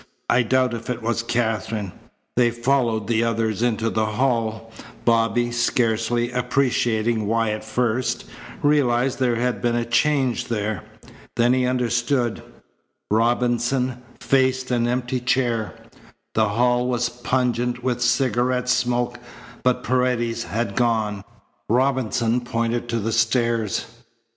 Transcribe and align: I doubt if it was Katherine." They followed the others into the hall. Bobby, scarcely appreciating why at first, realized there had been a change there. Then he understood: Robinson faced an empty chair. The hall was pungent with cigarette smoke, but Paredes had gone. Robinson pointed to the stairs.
I 0.31 0.41
doubt 0.41 0.73
if 0.73 0.89
it 0.89 1.03
was 1.03 1.21
Katherine." 1.21 1.91
They 2.35 2.49
followed 2.49 3.05
the 3.05 3.23
others 3.23 3.61
into 3.61 3.91
the 3.91 4.07
hall. 4.07 4.71
Bobby, 5.05 5.51
scarcely 5.51 6.31
appreciating 6.31 7.27
why 7.27 7.51
at 7.51 7.63
first, 7.63 8.25
realized 8.63 9.19
there 9.19 9.35
had 9.35 9.61
been 9.61 9.75
a 9.75 9.85
change 9.85 10.47
there. 10.47 10.81
Then 11.35 11.53
he 11.53 11.67
understood: 11.67 12.41
Robinson 13.11 14.01
faced 14.19 14.71
an 14.71 14.87
empty 14.87 15.19
chair. 15.19 15.75
The 16.33 16.49
hall 16.49 16.87
was 16.87 17.07
pungent 17.09 17.83
with 17.83 18.01
cigarette 18.01 18.69
smoke, 18.69 19.19
but 19.61 19.83
Paredes 19.83 20.45
had 20.45 20.75
gone. 20.75 21.23
Robinson 21.69 22.41
pointed 22.43 22.89
to 22.89 22.97
the 22.97 23.11
stairs. 23.13 23.85